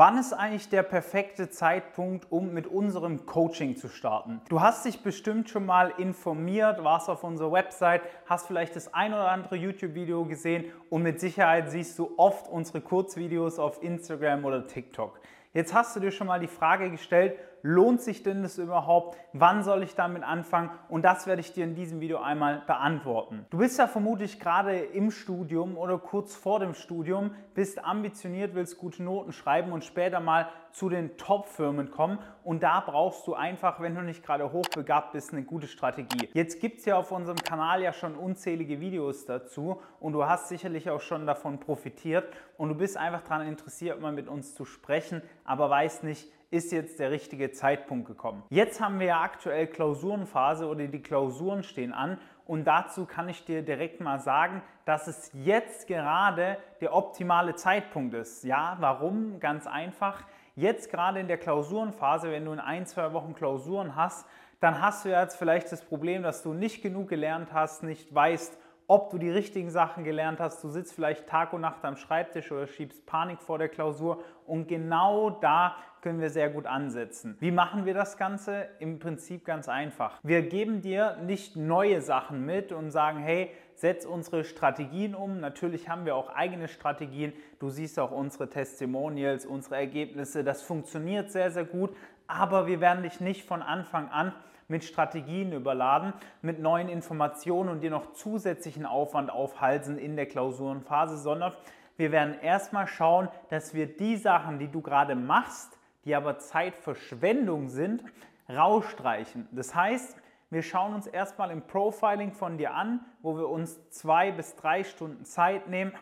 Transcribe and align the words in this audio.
Wann 0.00 0.16
ist 0.16 0.32
eigentlich 0.32 0.70
der 0.70 0.82
perfekte 0.82 1.50
Zeitpunkt, 1.50 2.32
um 2.32 2.54
mit 2.54 2.66
unserem 2.66 3.26
Coaching 3.26 3.76
zu 3.76 3.88
starten? 3.88 4.40
Du 4.48 4.62
hast 4.62 4.86
dich 4.86 5.02
bestimmt 5.02 5.50
schon 5.50 5.66
mal 5.66 5.92
informiert, 5.98 6.82
warst 6.82 7.10
auf 7.10 7.22
unserer 7.22 7.52
Website, 7.52 8.00
hast 8.24 8.46
vielleicht 8.46 8.74
das 8.76 8.94
ein 8.94 9.12
oder 9.12 9.30
andere 9.30 9.56
YouTube-Video 9.56 10.24
gesehen 10.24 10.72
und 10.88 11.02
mit 11.02 11.20
Sicherheit 11.20 11.70
siehst 11.70 11.98
du 11.98 12.14
oft 12.16 12.48
unsere 12.48 12.80
Kurzvideos 12.80 13.58
auf 13.58 13.82
Instagram 13.82 14.46
oder 14.46 14.66
TikTok. 14.66 15.20
Jetzt 15.52 15.74
hast 15.74 15.94
du 15.94 16.00
dir 16.00 16.12
schon 16.12 16.28
mal 16.28 16.40
die 16.40 16.46
Frage 16.46 16.90
gestellt, 16.90 17.38
lohnt 17.62 18.00
sich 18.00 18.22
denn 18.22 18.42
das 18.42 18.58
überhaupt? 18.58 19.16
Wann 19.32 19.62
soll 19.62 19.82
ich 19.82 19.94
damit 19.94 20.22
anfangen? 20.22 20.70
Und 20.88 21.04
das 21.04 21.26
werde 21.26 21.40
ich 21.40 21.52
dir 21.52 21.64
in 21.64 21.74
diesem 21.74 22.00
Video 22.00 22.18
einmal 22.18 22.62
beantworten. 22.66 23.46
Du 23.50 23.58
bist 23.58 23.78
ja 23.78 23.86
vermutlich 23.86 24.40
gerade 24.40 24.78
im 24.78 25.10
Studium 25.10 25.76
oder 25.76 25.98
kurz 25.98 26.34
vor 26.34 26.60
dem 26.60 26.74
Studium, 26.74 27.32
bist 27.54 27.84
ambitioniert, 27.84 28.54
willst 28.54 28.78
gute 28.78 29.02
Noten 29.02 29.32
schreiben 29.32 29.72
und 29.72 29.84
später 29.84 30.20
mal 30.20 30.48
zu 30.72 30.88
den 30.88 31.16
Top-Firmen 31.16 31.90
kommen. 31.90 32.18
Und 32.44 32.62
da 32.62 32.80
brauchst 32.80 33.26
du 33.26 33.34
einfach, 33.34 33.80
wenn 33.80 33.94
du 33.94 34.02
nicht 34.02 34.24
gerade 34.24 34.52
hochbegabt 34.52 35.12
bist, 35.12 35.32
eine 35.32 35.42
gute 35.42 35.66
Strategie. 35.66 36.28
Jetzt 36.32 36.60
gibt 36.60 36.78
es 36.78 36.84
ja 36.84 36.96
auf 36.96 37.12
unserem 37.12 37.38
Kanal 37.38 37.82
ja 37.82 37.92
schon 37.92 38.14
unzählige 38.14 38.80
Videos 38.80 39.24
dazu 39.24 39.80
und 39.98 40.12
du 40.12 40.26
hast 40.26 40.48
sicherlich 40.48 40.90
auch 40.90 41.00
schon 41.00 41.26
davon 41.26 41.58
profitiert 41.58 42.32
und 42.56 42.68
du 42.68 42.74
bist 42.74 42.96
einfach 42.96 43.22
daran 43.22 43.46
interessiert, 43.46 44.00
mal 44.00 44.12
mit 44.12 44.28
uns 44.28 44.54
zu 44.54 44.64
sprechen, 44.64 45.22
aber 45.44 45.68
weißt 45.70 46.04
nicht, 46.04 46.28
ist 46.50 46.72
jetzt 46.72 46.98
der 46.98 47.10
richtige 47.10 47.52
Zeitpunkt 47.52 48.06
gekommen. 48.06 48.42
Jetzt 48.50 48.80
haben 48.80 48.98
wir 48.98 49.06
ja 49.06 49.20
aktuell 49.22 49.66
Klausurenphase 49.68 50.66
oder 50.66 50.86
die 50.86 51.02
Klausuren 51.02 51.62
stehen 51.62 51.92
an 51.92 52.18
und 52.44 52.64
dazu 52.64 53.06
kann 53.06 53.28
ich 53.28 53.44
dir 53.44 53.62
direkt 53.62 54.00
mal 54.00 54.18
sagen, 54.18 54.62
dass 54.84 55.06
es 55.06 55.30
jetzt 55.32 55.86
gerade 55.86 56.56
der 56.80 56.94
optimale 56.94 57.54
Zeitpunkt 57.54 58.14
ist. 58.14 58.42
Ja, 58.42 58.76
warum? 58.80 59.38
Ganz 59.38 59.68
einfach. 59.68 60.24
Jetzt 60.56 60.90
gerade 60.90 61.20
in 61.20 61.28
der 61.28 61.38
Klausurenphase, 61.38 62.32
wenn 62.32 62.44
du 62.44 62.52
in 62.52 62.58
ein, 62.58 62.86
zwei 62.86 63.12
Wochen 63.12 63.34
Klausuren 63.34 63.94
hast, 63.94 64.26
dann 64.58 64.80
hast 64.80 65.04
du 65.04 65.10
jetzt 65.10 65.36
vielleicht 65.36 65.70
das 65.70 65.82
Problem, 65.82 66.22
dass 66.22 66.42
du 66.42 66.52
nicht 66.52 66.82
genug 66.82 67.08
gelernt 67.08 67.52
hast, 67.52 67.82
nicht 67.82 68.12
weißt, 68.12 68.58
ob 68.90 69.10
du 69.10 69.18
die 69.18 69.30
richtigen 69.30 69.70
Sachen 69.70 70.02
gelernt 70.02 70.40
hast. 70.40 70.64
Du 70.64 70.68
sitzt 70.68 70.94
vielleicht 70.94 71.28
Tag 71.28 71.52
und 71.52 71.60
Nacht 71.60 71.84
am 71.84 71.94
Schreibtisch 71.94 72.50
oder 72.50 72.66
schiebst 72.66 73.06
Panik 73.06 73.40
vor 73.40 73.56
der 73.56 73.68
Klausur 73.68 74.24
und 74.46 74.66
genau 74.66 75.30
da 75.30 75.76
können 76.02 76.20
wir 76.20 76.28
sehr 76.28 76.50
gut 76.50 76.66
ansetzen. 76.66 77.36
Wie 77.38 77.52
machen 77.52 77.84
wir 77.84 77.94
das 77.94 78.16
Ganze? 78.16 78.66
Im 78.80 78.98
Prinzip 78.98 79.44
ganz 79.44 79.68
einfach. 79.68 80.18
Wir 80.24 80.42
geben 80.42 80.80
dir 80.80 81.18
nicht 81.24 81.54
neue 81.54 82.00
Sachen 82.00 82.44
mit 82.44 82.72
und 82.72 82.90
sagen, 82.90 83.20
hey, 83.20 83.52
setz 83.76 84.04
unsere 84.04 84.42
Strategien 84.42 85.14
um. 85.14 85.38
Natürlich 85.38 85.88
haben 85.88 86.04
wir 86.04 86.16
auch 86.16 86.28
eigene 86.30 86.66
Strategien. 86.66 87.32
Du 87.60 87.70
siehst 87.70 87.96
auch 88.00 88.10
unsere 88.10 88.50
Testimonials, 88.50 89.46
unsere 89.46 89.76
Ergebnisse. 89.76 90.42
Das 90.42 90.62
funktioniert 90.62 91.30
sehr, 91.30 91.52
sehr 91.52 91.64
gut. 91.64 91.94
Aber 92.30 92.68
wir 92.68 92.80
werden 92.80 93.02
dich 93.02 93.20
nicht 93.20 93.44
von 93.44 93.60
Anfang 93.60 94.08
an 94.08 94.32
mit 94.68 94.84
Strategien 94.84 95.52
überladen, 95.52 96.12
mit 96.42 96.60
neuen 96.60 96.88
Informationen 96.88 97.68
und 97.68 97.80
dir 97.80 97.90
noch 97.90 98.12
zusätzlichen 98.12 98.86
Aufwand 98.86 99.30
aufhalsen 99.30 99.98
in 99.98 100.14
der 100.14 100.26
Klausurenphase, 100.26 101.18
sondern 101.18 101.52
wir 101.96 102.12
werden 102.12 102.36
erstmal 102.40 102.86
schauen, 102.86 103.28
dass 103.48 103.74
wir 103.74 103.86
die 103.86 104.16
Sachen, 104.16 104.60
die 104.60 104.68
du 104.68 104.80
gerade 104.80 105.16
machst, 105.16 105.76
die 106.04 106.14
aber 106.14 106.38
Zeitverschwendung 106.38 107.68
sind, 107.68 108.04
rausstreichen. 108.48 109.48
Das 109.50 109.74
heißt, 109.74 110.16
wir 110.50 110.62
schauen 110.62 110.94
uns 110.94 111.08
erstmal 111.08 111.50
im 111.50 111.62
Profiling 111.62 112.32
von 112.32 112.58
dir 112.58 112.74
an, 112.74 113.00
wo 113.22 113.36
wir 113.36 113.48
uns 113.48 113.90
zwei 113.90 114.30
bis 114.30 114.54
drei 114.54 114.84
Stunden 114.84 115.24
Zeit 115.24 115.68
nehmen. 115.68 115.92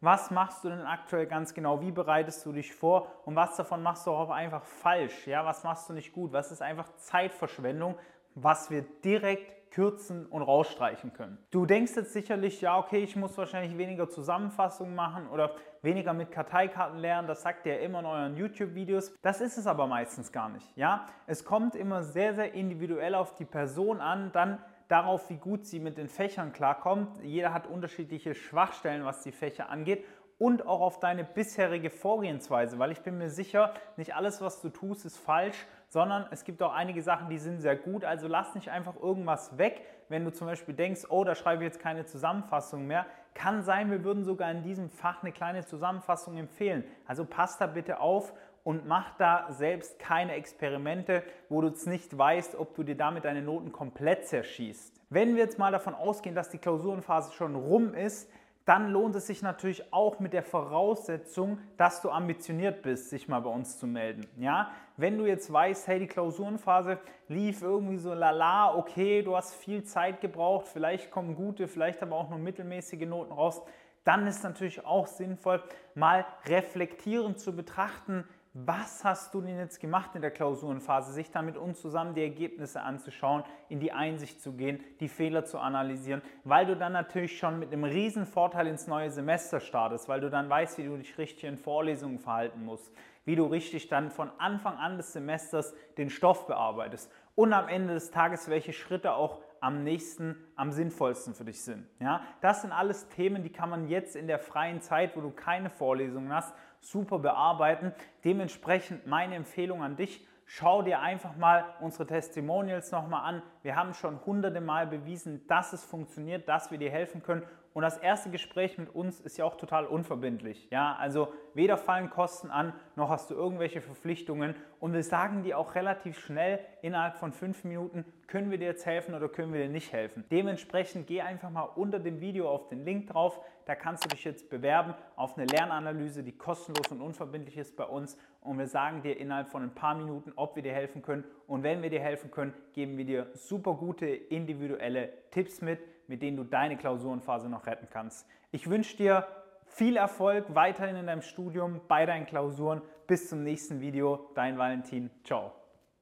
Was 0.00 0.30
machst 0.30 0.64
du 0.64 0.68
denn 0.68 0.82
aktuell 0.82 1.26
ganz 1.26 1.54
genau? 1.54 1.80
Wie 1.80 1.90
bereitest 1.90 2.46
du 2.46 2.52
dich 2.52 2.72
vor? 2.74 3.10
Und 3.24 3.34
was 3.34 3.56
davon 3.56 3.82
machst 3.82 4.06
du 4.06 4.12
auch 4.12 4.30
einfach 4.30 4.64
falsch? 4.64 5.26
Ja, 5.26 5.44
was 5.44 5.64
machst 5.64 5.88
du 5.88 5.92
nicht 5.92 6.12
gut? 6.12 6.32
Was 6.32 6.52
ist 6.52 6.62
einfach 6.62 6.88
Zeitverschwendung? 6.96 7.96
was 8.42 8.70
wir 8.70 8.82
direkt 9.04 9.70
kürzen 9.70 10.26
und 10.26 10.42
rausstreichen 10.42 11.12
können. 11.12 11.38
Du 11.50 11.66
denkst 11.66 11.92
jetzt 11.94 12.12
sicherlich, 12.14 12.60
ja, 12.62 12.78
okay, 12.78 12.98
ich 12.98 13.16
muss 13.16 13.36
wahrscheinlich 13.36 13.76
weniger 13.76 14.08
Zusammenfassungen 14.08 14.94
machen 14.94 15.28
oder 15.28 15.54
weniger 15.82 16.14
mit 16.14 16.30
Karteikarten 16.30 16.98
lernen. 16.98 17.28
Das 17.28 17.42
sagt 17.42 17.66
ihr 17.66 17.78
immer 17.80 18.00
in 18.00 18.06
euren 18.06 18.36
YouTube-Videos. 18.36 19.12
Das 19.20 19.40
ist 19.42 19.58
es 19.58 19.66
aber 19.66 19.86
meistens 19.86 20.32
gar 20.32 20.48
nicht. 20.48 20.66
Ja, 20.76 21.06
es 21.26 21.44
kommt 21.44 21.74
immer 21.74 22.02
sehr, 22.02 22.34
sehr 22.34 22.54
individuell 22.54 23.14
auf 23.14 23.34
die 23.34 23.44
Person 23.44 24.00
an, 24.00 24.32
dann 24.32 24.58
darauf, 24.88 25.30
wie 25.30 25.36
gut 25.36 25.66
sie 25.66 25.80
mit 25.80 25.98
den 25.98 26.08
Fächern 26.08 26.52
klarkommt. 26.52 27.22
Jeder 27.22 27.52
hat 27.52 27.66
unterschiedliche 27.66 28.34
Schwachstellen, 28.34 29.04
was 29.04 29.22
die 29.22 29.32
Fächer 29.32 29.68
angeht 29.68 30.04
und 30.38 30.66
auch 30.66 30.80
auf 30.80 31.00
deine 31.00 31.24
bisherige 31.24 31.90
Vorgehensweise, 31.90 32.78
weil 32.78 32.92
ich 32.92 33.00
bin 33.00 33.18
mir 33.18 33.28
sicher, 33.28 33.74
nicht 33.96 34.14
alles, 34.14 34.40
was 34.40 34.62
du 34.62 34.68
tust, 34.68 35.04
ist 35.04 35.18
falsch, 35.18 35.66
sondern 35.88 36.26
es 36.30 36.44
gibt 36.44 36.62
auch 36.62 36.72
einige 36.72 37.02
Sachen, 37.02 37.28
die 37.28 37.38
sind 37.38 37.60
sehr 37.60 37.76
gut. 37.76 38.04
Also 38.04 38.28
lass 38.28 38.54
nicht 38.54 38.70
einfach 38.70 38.94
irgendwas 38.96 39.58
weg, 39.58 39.82
wenn 40.08 40.24
du 40.24 40.32
zum 40.32 40.46
Beispiel 40.46 40.74
denkst, 40.74 41.06
oh, 41.08 41.24
da 41.24 41.34
schreibe 41.34 41.64
ich 41.64 41.68
jetzt 41.68 41.80
keine 41.80 42.06
Zusammenfassung 42.06 42.86
mehr. 42.86 43.06
Kann 43.34 43.62
sein, 43.62 43.90
wir 43.90 44.04
würden 44.04 44.24
sogar 44.24 44.50
in 44.50 44.62
diesem 44.62 44.90
Fach 44.90 45.22
eine 45.22 45.32
kleine 45.32 45.64
Zusammenfassung 45.66 46.36
empfehlen. 46.36 46.84
Also 47.06 47.24
pass 47.24 47.58
da 47.58 47.66
bitte 47.66 48.00
auf 48.00 48.32
und 48.68 48.86
mach 48.86 49.16
da 49.16 49.46
selbst 49.48 49.98
keine 49.98 50.34
Experimente, 50.34 51.22
wo 51.48 51.62
du 51.62 51.68
jetzt 51.68 51.86
nicht 51.86 52.18
weißt, 52.18 52.54
ob 52.54 52.74
du 52.74 52.82
dir 52.82 52.98
damit 52.98 53.24
deine 53.24 53.40
Noten 53.40 53.72
komplett 53.72 54.28
zerschießt. 54.28 54.92
Wenn 55.08 55.36
wir 55.36 55.44
jetzt 55.44 55.58
mal 55.58 55.72
davon 55.72 55.94
ausgehen, 55.94 56.34
dass 56.34 56.50
die 56.50 56.58
Klausurenphase 56.58 57.32
schon 57.32 57.54
rum 57.54 57.94
ist, 57.94 58.30
dann 58.66 58.90
lohnt 58.90 59.14
es 59.14 59.26
sich 59.26 59.40
natürlich 59.40 59.90
auch 59.90 60.20
mit 60.20 60.34
der 60.34 60.42
Voraussetzung, 60.42 61.56
dass 61.78 62.02
du 62.02 62.10
ambitioniert 62.10 62.82
bist, 62.82 63.08
sich 63.08 63.26
mal 63.26 63.40
bei 63.40 63.48
uns 63.48 63.78
zu 63.78 63.86
melden. 63.86 64.26
Ja? 64.36 64.70
Wenn 64.98 65.16
du 65.16 65.24
jetzt 65.24 65.50
weißt, 65.50 65.86
hey, 65.86 66.00
die 66.00 66.06
Klausurenphase 66.06 66.98
lief 67.28 67.62
irgendwie 67.62 67.96
so 67.96 68.12
lala, 68.12 68.76
okay, 68.76 69.22
du 69.22 69.34
hast 69.34 69.54
viel 69.54 69.84
Zeit 69.84 70.20
gebraucht, 70.20 70.68
vielleicht 70.68 71.10
kommen 71.10 71.36
gute, 71.36 71.68
vielleicht 71.68 72.02
aber 72.02 72.16
auch 72.16 72.28
nur 72.28 72.38
mittelmäßige 72.38 73.06
Noten 73.06 73.32
raus, 73.32 73.62
dann 74.04 74.26
ist 74.26 74.42
natürlich 74.42 74.84
auch 74.86 75.06
sinnvoll, 75.06 75.62
mal 75.94 76.24
reflektierend 76.46 77.40
zu 77.40 77.54
betrachten, 77.54 78.24
was 78.54 79.04
hast 79.04 79.34
du 79.34 79.40
denn 79.40 79.56
jetzt 79.56 79.80
gemacht 79.80 80.14
in 80.14 80.22
der 80.22 80.30
Klausurenphase, 80.30 81.12
sich 81.12 81.30
dann 81.30 81.46
mit 81.46 81.56
uns 81.56 81.80
zusammen 81.80 82.14
die 82.14 82.22
Ergebnisse 82.22 82.82
anzuschauen, 82.82 83.44
in 83.68 83.78
die 83.80 83.92
Einsicht 83.92 84.40
zu 84.40 84.52
gehen, 84.52 84.82
die 85.00 85.08
Fehler 85.08 85.44
zu 85.44 85.58
analysieren, 85.58 86.22
weil 86.44 86.66
du 86.66 86.76
dann 86.76 86.92
natürlich 86.92 87.38
schon 87.38 87.58
mit 87.58 87.72
einem 87.72 87.84
riesen 87.84 88.26
Vorteil 88.26 88.66
ins 88.66 88.86
neue 88.86 89.10
Semester 89.10 89.60
startest, 89.60 90.08
weil 90.08 90.20
du 90.20 90.30
dann 90.30 90.48
weißt, 90.48 90.78
wie 90.78 90.84
du 90.84 90.96
dich 90.96 91.16
richtig 91.18 91.44
in 91.44 91.58
Vorlesungen 91.58 92.18
verhalten 92.18 92.64
musst, 92.64 92.92
wie 93.28 93.36
du 93.36 93.44
richtig 93.44 93.88
dann 93.88 94.10
von 94.10 94.30
Anfang 94.38 94.78
an 94.78 94.96
des 94.96 95.12
Semesters 95.12 95.74
den 95.98 96.08
Stoff 96.08 96.46
bearbeitest 96.46 97.12
und 97.34 97.52
am 97.52 97.68
Ende 97.68 97.92
des 97.92 98.10
Tages, 98.10 98.48
welche 98.48 98.72
Schritte 98.72 99.12
auch 99.12 99.42
am 99.60 99.84
nächsten, 99.84 100.34
am 100.56 100.72
sinnvollsten 100.72 101.34
für 101.34 101.44
dich 101.44 101.62
sind. 101.62 101.86
Ja, 102.00 102.22
das 102.40 102.62
sind 102.62 102.72
alles 102.72 103.06
Themen, 103.10 103.42
die 103.42 103.52
kann 103.52 103.68
man 103.68 103.86
jetzt 103.86 104.16
in 104.16 104.28
der 104.28 104.38
freien 104.38 104.80
Zeit, 104.80 105.14
wo 105.14 105.20
du 105.20 105.30
keine 105.30 105.68
Vorlesungen 105.68 106.32
hast, 106.32 106.54
super 106.80 107.18
bearbeiten. 107.18 107.92
Dementsprechend 108.24 109.06
meine 109.06 109.34
Empfehlung 109.34 109.82
an 109.82 109.96
dich, 109.96 110.26
schau 110.46 110.80
dir 110.80 111.00
einfach 111.00 111.36
mal 111.36 111.66
unsere 111.80 112.06
Testimonials 112.06 112.92
nochmal 112.92 113.26
an. 113.28 113.42
Wir 113.60 113.76
haben 113.76 113.92
schon 113.92 114.24
hunderte 114.24 114.62
Mal 114.62 114.86
bewiesen, 114.86 115.46
dass 115.48 115.74
es 115.74 115.84
funktioniert, 115.84 116.48
dass 116.48 116.70
wir 116.70 116.78
dir 116.78 116.90
helfen 116.90 117.22
können 117.22 117.42
und 117.74 117.82
das 117.82 117.98
erste 117.98 118.30
Gespräch 118.30 118.78
mit 118.78 118.94
uns 118.94 119.20
ist 119.20 119.38
ja 119.38 119.44
auch 119.44 119.56
total 119.56 119.86
unverbindlich. 119.86 120.68
Ja, 120.70 120.96
also 120.96 121.32
weder 121.54 121.76
fallen 121.76 122.10
Kosten 122.10 122.50
an, 122.50 122.72
noch 122.96 123.10
hast 123.10 123.30
du 123.30 123.34
irgendwelche 123.34 123.80
Verpflichtungen. 123.80 124.54
Und 124.80 124.94
wir 124.94 125.02
sagen 125.02 125.42
dir 125.42 125.58
auch 125.58 125.74
relativ 125.74 126.18
schnell, 126.18 126.60
innerhalb 126.82 127.16
von 127.16 127.32
fünf 127.32 127.64
Minuten, 127.64 128.04
können 128.26 128.50
wir 128.50 128.58
dir 128.58 128.66
jetzt 128.66 128.86
helfen 128.86 129.14
oder 129.14 129.28
können 129.28 129.52
wir 129.52 129.62
dir 129.62 129.68
nicht 129.68 129.92
helfen. 129.92 130.24
Dementsprechend 130.30 131.06
geh 131.06 131.20
einfach 131.20 131.50
mal 131.50 131.62
unter 131.62 131.98
dem 131.98 132.20
Video 132.20 132.48
auf 132.48 132.68
den 132.68 132.84
Link 132.84 133.08
drauf. 133.08 133.40
Da 133.66 133.74
kannst 133.74 134.04
du 134.04 134.08
dich 134.08 134.24
jetzt 134.24 134.50
bewerben 134.50 134.94
auf 135.14 135.36
eine 135.36 135.46
Lernanalyse, 135.46 136.22
die 136.22 136.36
kostenlos 136.36 136.90
und 136.90 137.00
unverbindlich 137.00 137.58
ist 137.58 137.76
bei 137.76 137.84
uns. 137.84 138.16
Und 138.40 138.58
wir 138.58 138.66
sagen 138.66 139.02
dir 139.02 139.18
innerhalb 139.18 139.50
von 139.50 139.62
ein 139.62 139.74
paar 139.74 139.94
Minuten, 139.94 140.32
ob 140.36 140.56
wir 140.56 140.62
dir 140.62 140.72
helfen 140.72 141.02
können. 141.02 141.24
Und 141.46 141.62
wenn 141.62 141.82
wir 141.82 141.90
dir 141.90 142.00
helfen 142.00 142.30
können, 142.30 142.54
geben 142.72 142.96
wir 142.96 143.04
dir 143.04 143.26
super 143.34 143.74
gute 143.74 144.06
individuelle 144.06 145.10
Tipps 145.30 145.60
mit 145.60 145.78
mit 146.08 146.22
denen 146.22 146.36
du 146.36 146.44
deine 146.44 146.76
Klausurenphase 146.76 147.48
noch 147.48 147.66
retten 147.66 147.88
kannst. 147.90 148.26
Ich 148.50 148.68
wünsche 148.68 148.96
dir 148.96 149.26
viel 149.66 149.96
Erfolg 149.96 150.46
weiterhin 150.54 150.96
in 150.96 151.06
deinem 151.06 151.22
Studium, 151.22 151.80
bei 151.86 152.06
deinen 152.06 152.26
Klausuren. 152.26 152.82
Bis 153.06 153.28
zum 153.28 153.42
nächsten 153.42 153.80
Video. 153.80 154.30
Dein 154.34 154.58
Valentin. 154.58 155.10
Ciao. 155.24 155.52